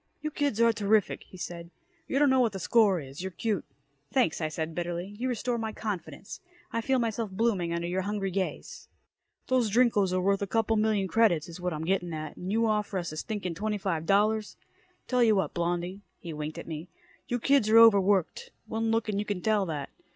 "You 0.19 0.31
kids 0.31 0.59
are 0.59 0.73
terrific," 0.73 1.25
he 1.29 1.37
said. 1.37 1.69
"You 2.07 2.17
don't 2.17 2.31
know 2.31 2.39
what 2.39 2.53
the 2.53 2.59
score 2.59 2.99
is. 2.99 3.21
You're 3.21 3.29
cute!" 3.29 3.63
"Thanks," 4.11 4.41
I 4.41 4.47
said 4.47 4.73
bitterly. 4.73 5.13
"You 5.19 5.29
restore 5.29 5.59
my 5.59 5.71
confidence. 5.71 6.39
I 6.73 6.81
feel 6.81 6.97
myself 6.97 7.29
blooming 7.29 7.71
under 7.71 7.85
your 7.87 8.01
hungry 8.01 8.31
gaze." 8.31 8.87
"Those 9.45 9.69
Drinkos 9.69 10.11
are 10.11 10.19
worth 10.19 10.41
a 10.41 10.47
couple 10.47 10.75
million 10.75 11.07
credits, 11.07 11.47
is 11.47 11.61
what 11.61 11.71
I'm 11.71 11.85
getting 11.85 12.15
at, 12.15 12.35
and 12.35 12.51
you 12.51 12.65
offer 12.65 12.97
us 12.97 13.11
a 13.11 13.17
stinkin' 13.17 13.53
twenty 13.53 13.77
five 13.77 14.07
dollars. 14.07 14.57
Tell 15.07 15.21
you 15.23 15.35
what, 15.35 15.53
Blondie." 15.53 16.01
He 16.19 16.33
winked 16.33 16.57
at 16.57 16.65
me. 16.65 16.87
"You 17.27 17.37
kids 17.37 17.69
are 17.69 17.77
over 17.77 18.01
worked. 18.01 18.49
One 18.65 18.89
look 18.89 19.07
and 19.07 19.19
you 19.19 19.25
can 19.25 19.39
tell 19.43 19.67
that. 19.67 19.91